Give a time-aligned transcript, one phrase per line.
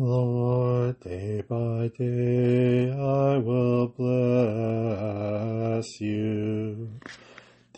[0.00, 5.20] Lord, day by day I will bless
[6.00, 6.88] you.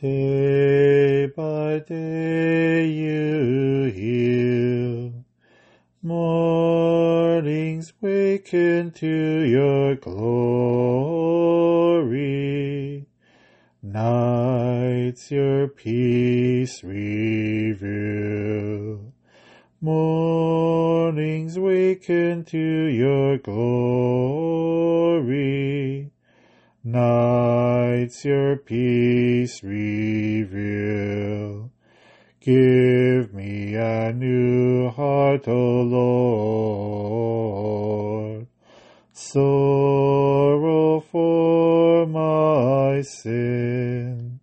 [0.01, 5.25] Day by day you heal.
[6.01, 10.69] Mornings waken to your glory.
[13.83, 17.83] Nights your peace reveal.
[21.13, 23.61] Mornings waken to your glory.
[26.83, 30.51] Nights your peace reveal.
[32.41, 35.83] Give me a new heart, O
[38.33, 38.47] Lord.
[39.13, 44.41] Sorrow for my sin.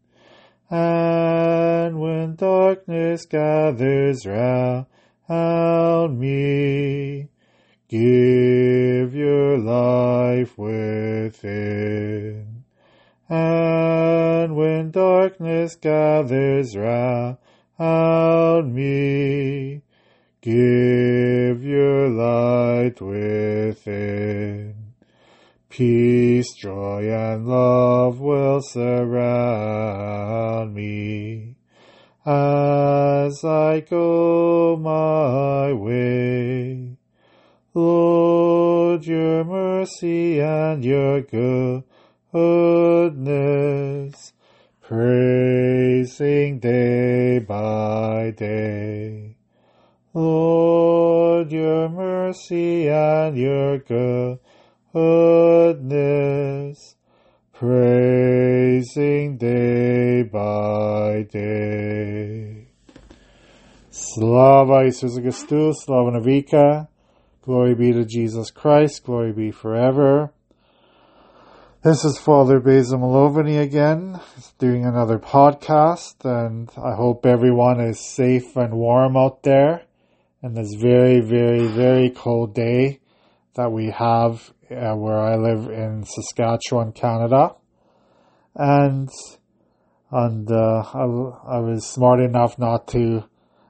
[0.69, 4.85] And when darkness gathers round
[5.29, 7.27] me,
[7.87, 12.63] give your life within.
[13.29, 17.37] And when darkness gathers round
[18.73, 19.83] me,
[20.41, 24.75] give your light within.
[25.69, 31.58] Peace, joy, and love will surround me
[32.25, 36.97] as I go my way.
[37.73, 41.21] Lord, your mercy and your
[42.31, 44.33] goodness,
[44.81, 49.35] praising day by day.
[50.13, 53.77] Lord, your mercy and your
[54.93, 56.95] goodness,
[57.59, 62.65] praising day by day.
[63.89, 66.87] Slava Isus Christus, Slava Navika,
[67.41, 70.31] glory be to Jesus Christ, glory be forever.
[71.83, 74.21] This is Father Basil Malovany again,
[74.57, 79.83] doing another podcast, and I hope everyone is safe and warm out there
[80.41, 83.01] in this very, very, very cold day
[83.55, 87.55] that we have uh, where I live in Saskatchewan, Canada.
[88.55, 89.09] And,
[90.11, 93.23] and, uh, I, I was smart enough not to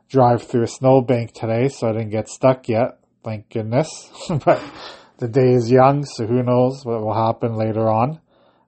[0.09, 2.99] drive through a snowbank today, so I didn't get stuck yet.
[3.23, 4.09] Thank goodness.
[4.45, 4.61] but
[5.17, 8.19] the day is young, so who knows what will happen later on.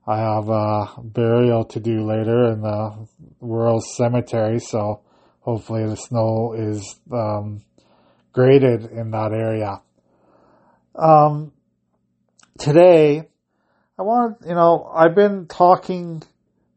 [0.06, 3.08] I have a burial to do later in the
[3.40, 5.02] rural cemetery, so
[5.40, 7.62] hopefully the snow is um,
[8.34, 9.82] graded in that area.
[10.96, 11.54] Um,
[12.58, 13.30] today,
[14.00, 16.24] I want, you know, I've been talking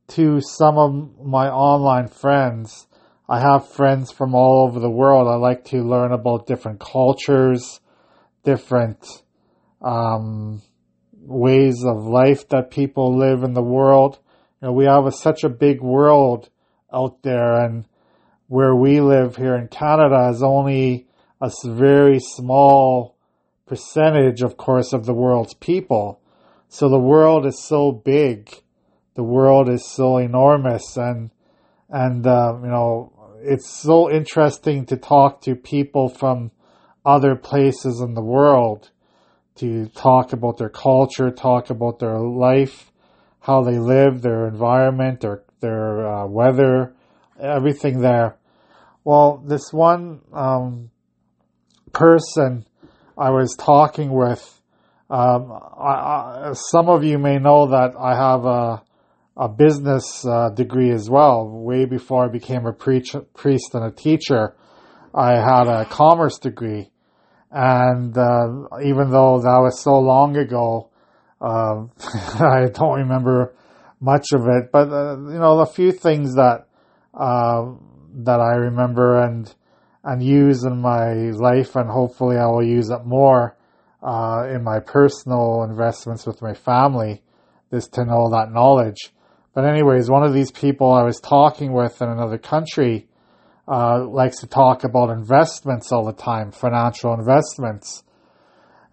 [0.09, 2.87] to some of my online friends.
[3.29, 5.29] I have friends from all over the world.
[5.29, 7.81] I like to learn about different cultures,
[8.43, 9.07] different
[9.81, 10.61] um,
[11.15, 14.19] ways of life that people live in the world.
[14.61, 16.51] You know, we have a, such a big world
[16.93, 17.87] out there, and
[18.49, 21.07] where we live here in Canada is only
[21.41, 23.17] a very small
[23.67, 26.21] percentage, of course, of the world's people.
[26.69, 28.51] So the world is so big,
[29.15, 31.31] the world is so enormous, and
[31.89, 36.51] and uh, you know it's so interesting to talk to people from
[37.05, 38.91] other places in the world
[39.57, 42.91] to talk about their culture, talk about their life,
[43.41, 46.95] how they live, their environment, their their uh, weather,
[47.41, 48.37] everything there.
[49.05, 50.91] Well, this one um,
[51.93, 52.67] person
[53.17, 54.54] I was talking with,
[55.11, 58.83] um, I, I, some of you may know that I have a
[59.37, 61.49] a business uh, degree as well.
[61.49, 64.55] Way before I became a preach, priest and a teacher,
[65.13, 66.93] I had a commerce degree
[67.55, 68.49] and uh,
[68.85, 70.91] even though that was so long ago,
[71.41, 71.85] uh,
[72.43, 73.55] I don't remember
[74.01, 74.73] much of it.
[74.73, 76.67] But uh, you know, a few things that
[77.15, 77.73] uh,
[78.25, 79.55] that I remember and
[80.03, 83.57] and use in my life, and hopefully I will use it more
[84.05, 87.23] uh, in my personal investments with my family,
[87.73, 89.13] is to know that knowledge.
[89.55, 93.09] But anyways, one of these people I was talking with in another country
[93.67, 98.03] uh, likes to talk about investments all the time, financial investments.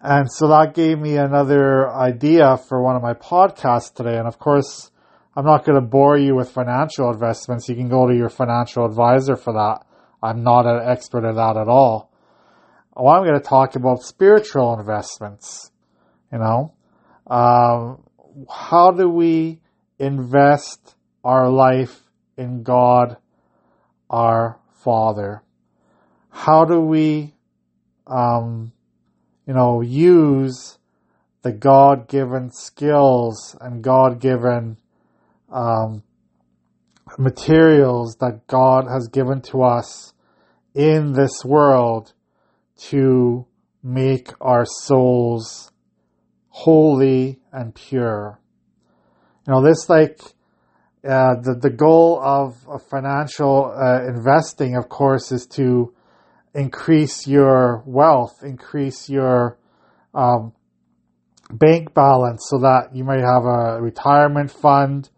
[0.00, 4.16] And so that gave me another idea for one of my podcasts today.
[4.16, 4.90] And of course,
[5.36, 7.68] I'm not going to bore you with financial investments.
[7.68, 9.84] You can go to your financial advisor for that.
[10.22, 12.11] I'm not an expert at that at all.
[12.94, 15.70] Well, I'm going to talk about spiritual investments.
[16.32, 16.74] You know,
[17.26, 18.02] um,
[18.50, 19.60] how do we
[19.98, 20.94] invest
[21.24, 22.00] our life
[22.36, 23.16] in God,
[24.08, 25.42] our Father?
[26.30, 27.34] How do we
[28.06, 28.72] um,
[29.46, 30.78] you know, use
[31.42, 34.76] the God given skills and God given
[35.50, 36.02] um,
[37.18, 40.14] materials that God has given to us
[40.74, 42.12] in this world
[42.90, 43.46] to
[43.82, 45.70] make our souls
[46.48, 48.38] holy and pure.
[49.46, 50.20] You know, this like
[51.04, 55.92] uh, the the goal of, of financial uh, investing, of course, is to
[56.54, 59.58] increase your wealth, increase your
[60.14, 60.52] um,
[61.50, 65.10] bank balance, so that you might have a retirement fund.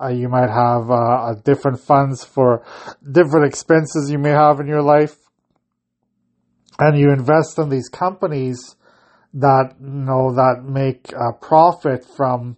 [0.00, 2.64] Uh, you might have uh, different funds for
[3.12, 5.16] different expenses you may have in your life,
[6.88, 8.76] and you invest in these companies
[9.34, 12.56] that you know that make a profit from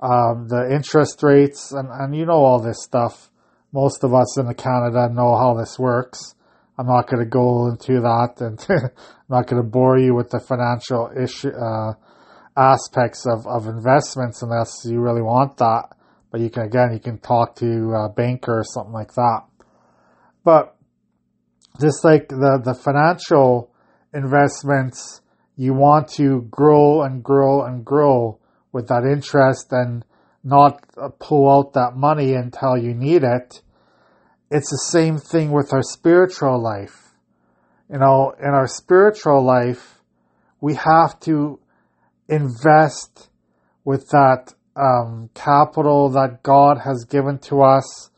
[0.00, 3.30] um, the interest rates, and, and you know all this stuff.
[3.72, 6.34] Most of us in Canada know how this works.
[6.78, 8.90] I'm not going to go into that, and I'm
[9.28, 11.94] not going to bore you with the financial issue uh,
[12.56, 15.96] aspects of, of investments unless you really want that.
[16.30, 19.42] But you can again, you can talk to a banker or something like that.
[20.44, 20.76] But
[21.80, 23.70] just like the the financial
[24.14, 25.20] investments,
[25.56, 28.38] you want to grow and grow and grow
[28.72, 30.04] with that interest and
[30.44, 30.84] not
[31.18, 33.62] pull out that money until you need it.
[34.50, 37.14] It's the same thing with our spiritual life.
[37.90, 40.00] You know, in our spiritual life,
[40.60, 41.58] we have to
[42.28, 43.28] invest
[43.84, 48.10] with that um, capital that God has given to us,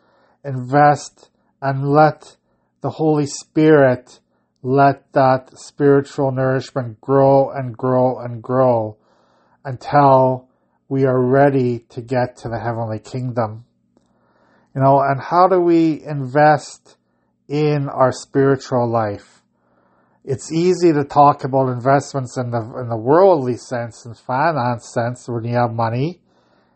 [0.44, 1.30] invest
[1.60, 2.36] and let
[2.84, 4.20] the Holy Spirit
[4.62, 8.98] let that spiritual nourishment grow and grow and grow
[9.64, 10.50] until
[10.90, 13.64] we are ready to get to the heavenly kingdom.
[14.74, 16.98] You know, and how do we invest
[17.48, 19.40] in our spiritual life?
[20.22, 25.26] It's easy to talk about investments in the in the worldly sense and finance sense
[25.26, 26.20] when you have money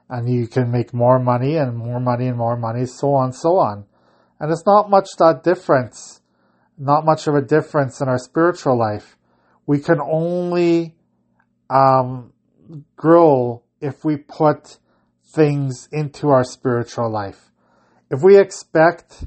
[0.08, 3.58] and you can make more money and more money and more money, so on, so
[3.58, 3.84] on.
[4.40, 6.20] And it's not much that difference,
[6.78, 9.16] not much of a difference in our spiritual life.
[9.66, 10.94] We can only
[11.68, 12.32] um,
[12.96, 14.78] grow if we put
[15.24, 17.52] things into our spiritual life.
[18.10, 19.24] If we expect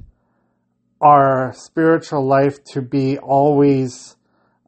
[1.00, 4.16] our spiritual life to be always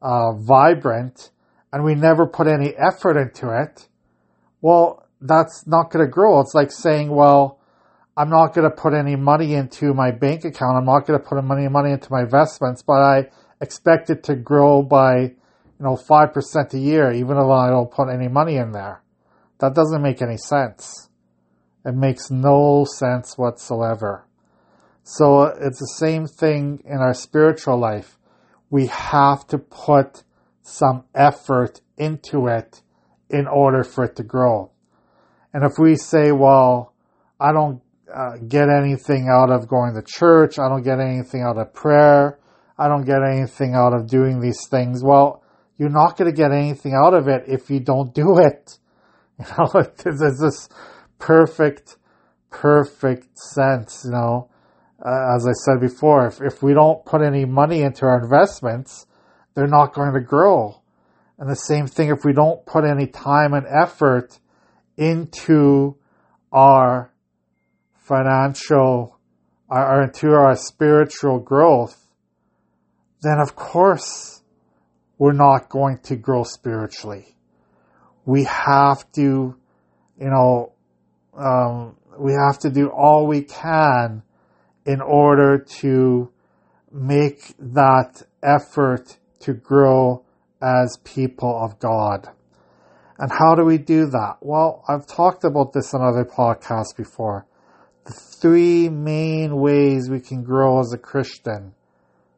[0.00, 1.30] uh, vibrant
[1.72, 3.88] and we never put any effort into it,
[4.60, 6.40] well, that's not going to grow.
[6.40, 7.60] It's like saying, well,
[8.16, 10.76] I'm not going to put any money into my bank account.
[10.76, 13.28] I'm not going to put any money into my investments, but I
[13.60, 15.34] expect it to grow by, you
[15.80, 19.02] know, 5% a year, even though I don't put any money in there.
[19.58, 21.08] That doesn't make any sense.
[21.84, 24.26] It makes no sense whatsoever.
[25.02, 28.18] So uh, it's the same thing in our spiritual life.
[28.70, 30.22] We have to put
[30.62, 32.80] some effort into it
[33.28, 34.70] in order for it to grow.
[35.52, 36.94] And if we say, well,
[37.38, 41.58] I don't uh, get anything out of going to church, I don't get anything out
[41.58, 42.38] of prayer,
[42.78, 45.42] I don't get anything out of doing these things, well,
[45.78, 48.78] you're not going to get anything out of it if you don't do it.
[49.36, 50.68] You know, there's this
[51.18, 51.96] perfect,
[52.50, 54.48] perfect sense, you know.
[55.04, 59.06] Uh, as I said before, if, if we don't put any money into our investments,
[59.54, 60.80] they're not going to grow.
[61.38, 64.38] And the same thing if we don't put any time and effort
[64.96, 65.96] into
[66.52, 67.10] our
[68.04, 69.18] financial
[69.68, 72.06] or into our spiritual growth,
[73.22, 74.42] then of course
[75.18, 77.34] we're not going to grow spiritually
[78.24, 79.56] we have to,
[80.20, 80.72] you know,
[81.36, 84.22] um, we have to do all we can
[84.86, 86.30] in order to
[86.92, 90.24] make that effort to grow
[90.62, 92.28] as people of God.
[93.18, 94.36] And how do we do that?
[94.40, 97.46] Well, I've talked about this in other podcasts before.
[98.04, 101.74] The three main ways we can grow as a Christian.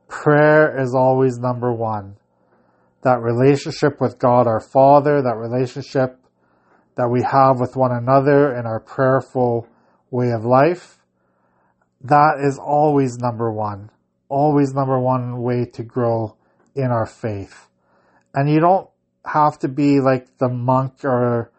[0.08, 2.16] Prayer is always number one
[3.06, 6.18] that relationship with God our Father, that relationship
[6.96, 9.68] that we have with one another in our prayerful
[10.11, 10.99] way of life,
[12.00, 13.90] that is always number one.
[14.28, 16.37] Always number one way to grow
[16.75, 17.68] in our faith.
[18.35, 18.88] And you don't
[19.25, 21.52] have to be like the monk or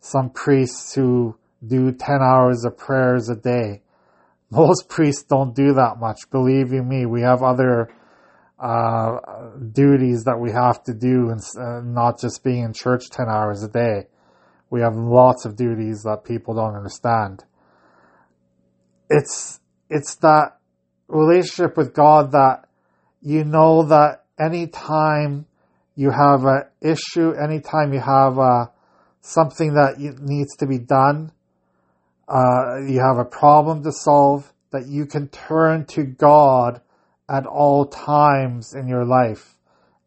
[0.00, 3.82] some priest who do 10 hours of prayers a day.
[4.50, 6.30] Most priests don't do that much.
[6.30, 7.92] Believe you me, we have other
[8.58, 9.18] uh,
[9.72, 13.62] duties that we have to do and uh, not just being in church 10 hours
[13.62, 14.06] a day.
[14.70, 17.44] We have lots of duties that people don't understand.
[19.10, 20.58] It's, it's that
[21.08, 22.64] relationship with God that
[23.20, 25.46] you know that anytime
[25.94, 28.66] you have an issue, anytime you have uh,
[29.20, 31.32] something that needs to be done,
[32.28, 36.80] uh, you have a problem to solve, that you can turn to God
[37.28, 39.54] at all times in your life,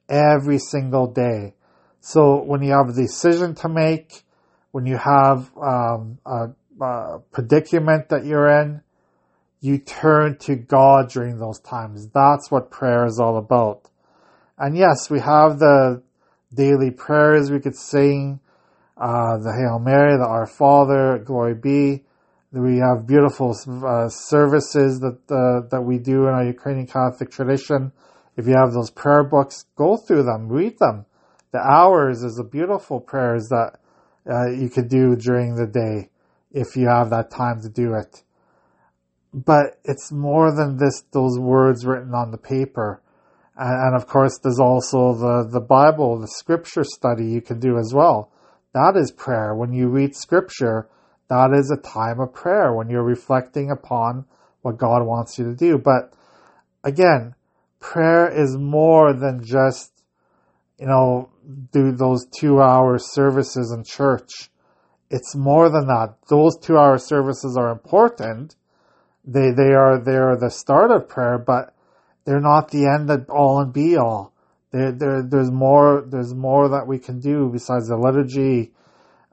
[0.09, 1.53] every single day.
[2.01, 4.24] So when you have a decision to make,
[4.71, 6.50] when you have um, a,
[6.81, 8.81] a predicament that you're in,
[9.59, 12.07] you turn to God during those times.
[12.13, 13.89] That's what prayer is all about.
[14.57, 16.03] And yes, we have the
[16.53, 18.39] daily prayers we could sing,
[18.95, 22.03] uh, the Hail Mary, the Our Father, Glory Be.
[22.53, 23.53] We have beautiful
[23.85, 27.91] uh, services that uh, that we do in our Ukrainian Catholic tradition.
[28.37, 31.05] If you have those prayer books, go through them, read them.
[31.51, 33.79] The hours is a beautiful prayers that
[34.29, 36.09] uh, you could do during the day
[36.51, 38.23] if you have that time to do it.
[39.33, 43.01] But it's more than this; those words written on the paper.
[43.57, 47.77] And, and of course, there's also the, the Bible, the scripture study you can do
[47.77, 48.31] as well.
[48.73, 49.53] That is prayer.
[49.53, 50.87] When you read scripture,
[51.29, 54.25] that is a time of prayer when you're reflecting upon
[54.62, 55.77] what God wants you to do.
[55.77, 56.13] But
[56.84, 57.36] again,
[57.79, 59.91] prayer is more than just,
[60.79, 61.29] you know,
[61.72, 64.50] do those two hour services in church.
[65.10, 66.15] It's more than that.
[66.29, 68.55] Those two hour services are important.
[69.25, 71.74] They, they are, they are the start of prayer, but
[72.25, 74.34] they're not the end of all and be all.
[74.72, 78.74] There, there, there's more, there's more that we can do besides the liturgy.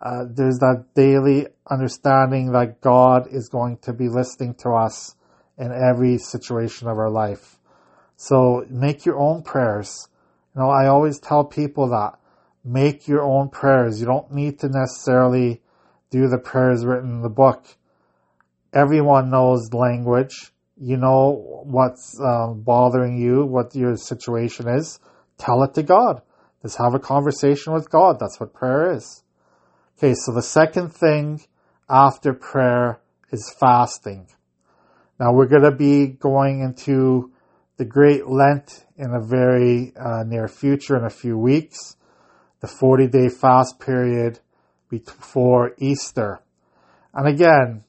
[0.01, 5.17] Uh, there's that daily understanding that God is going to be listening to us
[5.57, 7.59] in every situation of our life.
[8.17, 10.09] So make your own prayers.
[10.55, 12.19] You know, I always tell people that
[12.65, 14.01] make your own prayers.
[14.01, 15.63] You don't need to necessarily
[16.11, 17.65] do the prayers written in the book.
[18.73, 24.99] Everyone knows language you know what's uh, bothering you, what your situation is,
[25.39, 26.23] tell it to God.
[26.63, 28.19] Just have a conversation with God.
[28.19, 29.23] That's what prayer is.
[29.97, 31.41] Okay, so the second thing
[31.89, 34.27] after prayer is fasting.
[35.21, 37.31] Now we're going to be going into
[37.77, 41.97] the Great Lent in a very uh, near future, in a few weeks,
[42.59, 44.41] the 40 day fast period
[44.91, 46.41] before Easter.
[47.13, 47.85] And again,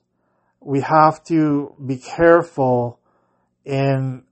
[0.59, 2.99] we have to be careful
[3.65, 4.25] in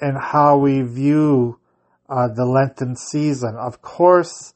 [0.00, 1.60] in how we view
[2.08, 3.54] uh, the Lenten season.
[3.54, 4.54] Of course,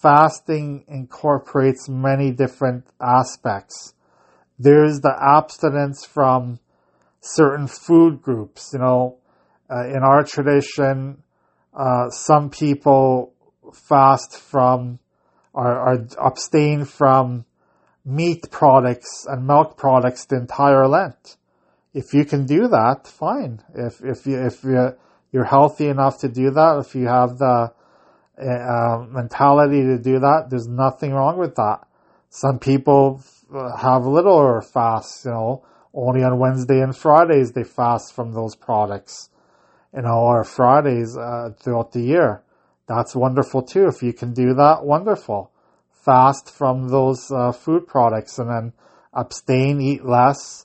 [0.00, 3.94] fasting incorporates many different aspects.
[4.58, 6.60] There's the abstinence from
[7.20, 8.70] certain food groups.
[8.72, 9.18] You know,
[9.70, 11.22] uh, in our tradition,
[11.74, 13.34] uh, some people
[13.72, 14.98] fast from
[15.52, 17.44] or, or abstain from
[18.04, 21.36] meat products and milk products the entire Lent.
[21.92, 23.62] If you can do that, fine.
[23.74, 24.94] If if you if you
[25.32, 27.72] you're healthy enough to do that, if you have the
[28.38, 31.86] uh, mentality to do that, there's nothing wrong with that.
[32.30, 33.22] Some people
[33.78, 35.64] have little or fast, you know,
[35.94, 39.30] only on Wednesday and Fridays they fast from those products,
[39.94, 42.42] you know, or Fridays uh, throughout the year.
[42.86, 43.86] That's wonderful too.
[43.86, 45.50] If you can do that, wonderful
[46.06, 48.72] fast from those uh, food products and then
[49.12, 50.64] abstain, eat less,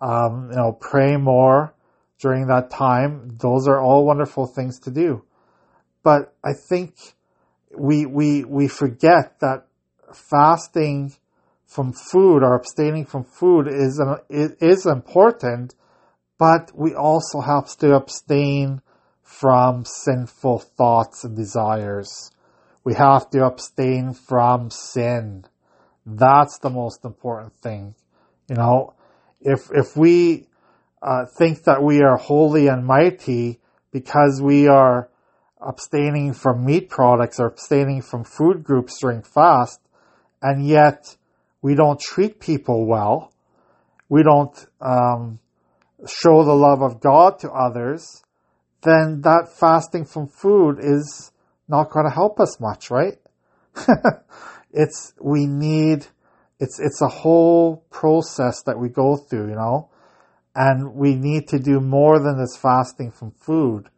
[0.00, 1.74] um, you know, pray more
[2.18, 3.36] during that time.
[3.38, 5.24] Those are all wonderful things to do.
[6.08, 6.94] But I think
[7.76, 9.66] we, we, we forget that
[10.14, 11.12] fasting
[11.66, 15.74] from food or abstaining from food is, an, is important,
[16.38, 18.80] but we also have to abstain
[19.22, 22.30] from sinful thoughts and desires.
[22.84, 25.44] We have to abstain from sin.
[26.06, 27.94] That's the most important thing.
[28.48, 28.94] You know,
[29.42, 30.46] if, if we
[31.02, 33.60] uh, think that we are holy and mighty
[33.92, 35.10] because we are
[35.60, 39.80] abstaining from meat products or abstaining from food groups during fast,
[40.40, 41.16] and yet
[41.62, 43.32] we don't treat people well,
[44.08, 45.38] we don't um,
[46.06, 48.22] show the love of God to others,
[48.82, 51.32] then that fasting from food is
[51.68, 53.18] not going to help us much, right?
[54.72, 56.06] it's, we need,
[56.60, 59.90] it's, it's a whole process that we go through, you know,
[60.54, 63.88] and we need to do more than this fasting from food.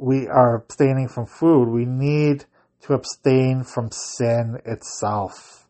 [0.00, 1.68] We are abstaining from food.
[1.68, 2.46] We need
[2.84, 5.68] to abstain from sin itself.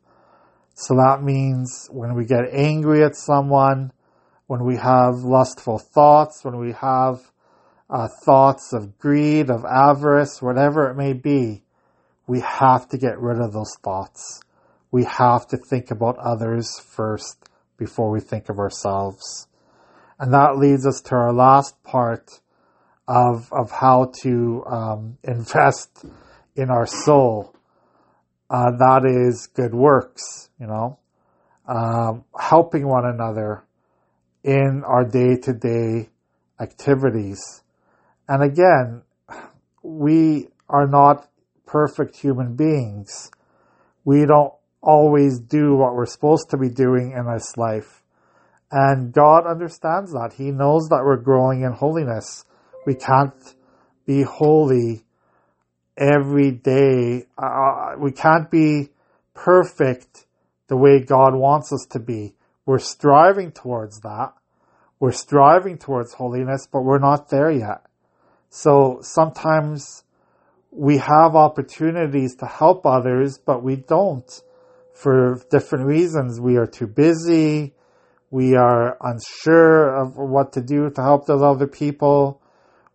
[0.75, 3.91] So that means when we get angry at someone,
[4.47, 7.33] when we have lustful thoughts, when we have
[7.91, 11.65] uh, thoughts of greed, of avarice, whatever it may be,
[12.29, 14.43] we have to get rid of those thoughts.
[14.93, 19.49] We have to think about others first before we think of ourselves.
[20.21, 22.39] And that leads us to our last part
[23.11, 26.05] of, of how to um, invest
[26.55, 27.53] in our soul.
[28.49, 30.97] Uh, that is good works, you know,
[31.67, 33.65] um, helping one another
[34.45, 36.09] in our day to day
[36.61, 37.63] activities.
[38.29, 39.03] And again,
[39.83, 41.29] we are not
[41.67, 43.33] perfect human beings.
[44.05, 48.05] We don't always do what we're supposed to be doing in this life.
[48.71, 50.35] And God understands that.
[50.37, 52.45] He knows that we're growing in holiness.
[52.87, 53.35] We can't
[54.07, 55.05] be holy
[55.97, 57.27] every day.
[57.37, 58.89] Uh, we can't be
[59.35, 60.27] perfect
[60.69, 62.35] the way God wants us to be.
[62.65, 64.33] We're striving towards that.
[64.99, 67.87] We're striving towards holiness, but we're not there yet.
[68.51, 70.05] So sometimes
[70.71, 74.31] we have opportunities to help others, but we don't
[74.93, 76.41] for different reasons.
[76.41, 77.75] We are too busy.
[78.31, 82.40] We are unsure of what to do to help those other people.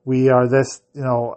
[0.06, 1.36] We are this, you know,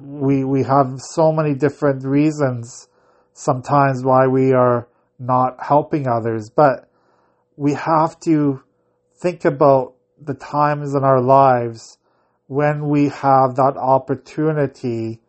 [0.00, 2.88] we, we have so many different reasons
[3.32, 4.86] sometimes why we are
[5.18, 6.90] not helping others, but
[7.56, 8.62] we have to
[9.20, 11.98] think about the times in our lives
[12.46, 15.20] when we have that opportunity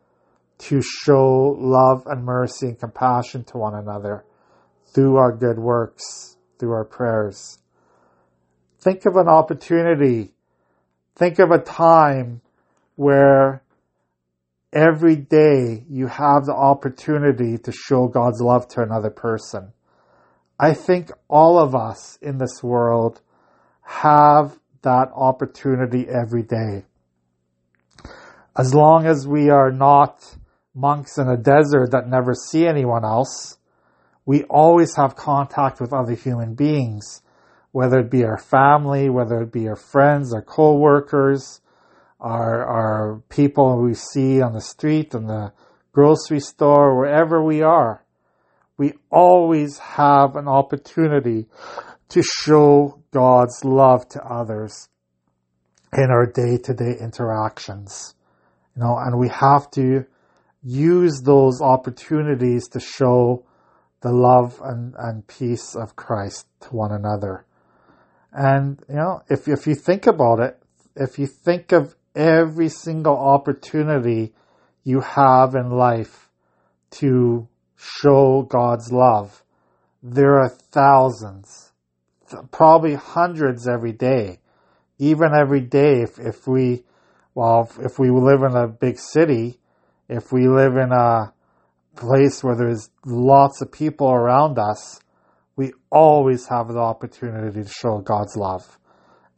[0.58, 4.25] to show love and mercy and compassion to one another
[4.93, 7.60] through our good works, through our prayers.
[8.79, 10.34] Think of an opportunity.
[11.22, 12.42] Think of a time
[12.96, 13.62] where
[14.74, 19.72] every day you have the opportunity to show God's love to another person.
[20.60, 23.22] I think all of us in this world
[23.84, 26.86] have that opportunity every day.
[28.58, 30.25] As long as we are not
[30.74, 33.60] monks in a desert that never see anyone else,
[34.25, 37.22] we always have contact with other human beings,
[37.72, 41.62] whether it be our family, whether it be our friends, our co-workers,
[42.20, 45.51] our, our people we see on the street, in the
[45.92, 48.06] grocery store, wherever we are.
[48.78, 51.48] We always have an opportunity
[52.10, 54.90] to show God's love to others
[55.94, 58.16] in our day to day interactions.
[58.75, 60.05] You know, and we have to
[60.64, 63.46] use those opportunities to show
[64.01, 67.46] the love and, and peace of Christ to one another.
[68.31, 70.61] And, you know, if, if you think about it,
[70.96, 74.33] if you think of every single opportunity
[74.83, 76.29] you have in life
[76.91, 79.44] to show God's love,
[80.03, 81.72] there are thousands,
[82.51, 84.39] probably hundreds every day.
[84.98, 86.83] Even every day, if, if we,
[87.33, 89.59] well, if, if we live in a big city,
[90.07, 91.33] if we live in a
[91.96, 95.00] place where there's lots of people around us,
[95.55, 98.79] we always have the opportunity to show God's love.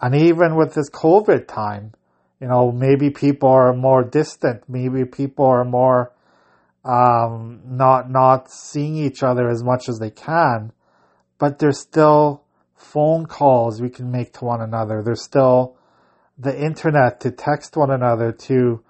[0.01, 1.93] And even with this COVID time,
[2.39, 6.11] you know, maybe people are more distant, maybe people are more
[6.83, 10.73] um, not not seeing each other as much as they can,
[11.37, 12.43] but there's still
[12.75, 15.01] phone calls we can make to one another.
[15.03, 15.77] There's still
[16.37, 18.83] the internet to text one another, to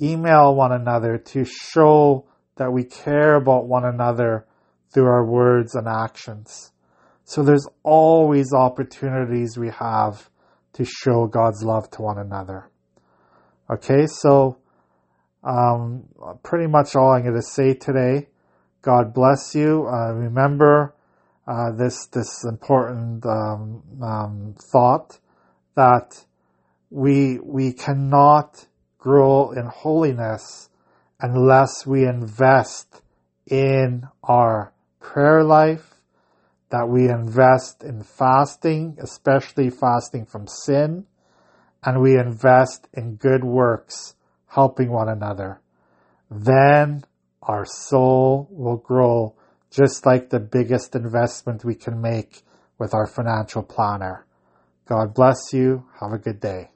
[0.00, 4.45] email one another, to show that we care about one another
[4.96, 6.72] through our words and actions.
[7.24, 10.30] So there's always opportunities we have
[10.72, 12.70] to show God's love to one another.
[13.68, 14.56] Okay, so
[15.44, 16.04] um,
[16.42, 18.28] pretty much all I'm going to say today.
[18.80, 19.86] God bless you.
[19.86, 20.94] Uh, remember
[21.46, 25.18] uh, this this important um, um, thought
[25.74, 26.24] that
[26.88, 28.64] we we cannot
[28.96, 30.70] grow in holiness
[31.20, 33.02] unless we invest
[33.46, 35.94] in our prayer life,
[36.70, 41.06] that we invest in fasting, especially fasting from sin,
[41.84, 44.14] and we invest in good works,
[44.48, 45.60] helping one another.
[46.30, 47.04] Then
[47.42, 49.34] our soul will grow
[49.70, 52.42] just like the biggest investment we can make
[52.78, 54.26] with our financial planner.
[54.86, 55.84] God bless you.
[56.00, 56.70] Have a good day.